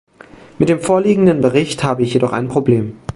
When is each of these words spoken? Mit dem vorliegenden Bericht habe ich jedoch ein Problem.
Mit 0.57 0.69
dem 0.69 0.79
vorliegenden 0.79 1.41
Bericht 1.41 1.83
habe 1.83 2.01
ich 2.01 2.15
jedoch 2.15 2.33
ein 2.33 2.47
Problem. 2.47 2.97